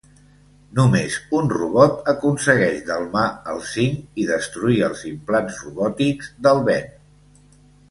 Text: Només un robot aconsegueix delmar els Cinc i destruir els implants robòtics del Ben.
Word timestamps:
Només 0.77 1.17
un 1.39 1.51
robot 1.51 2.09
aconsegueix 2.13 2.79
delmar 2.87 3.27
els 3.53 3.69
Cinc 3.75 4.19
i 4.23 4.27
destruir 4.33 4.81
els 4.89 5.05
implants 5.13 5.63
robòtics 5.67 6.35
del 6.49 6.67
Ben. 6.73 6.93